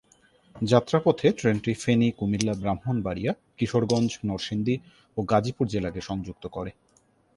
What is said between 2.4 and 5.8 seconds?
ব্রাহ্মণবাড়িয়া, কিশোরগঞ্জ, নরসিংদী ও গাজীপুর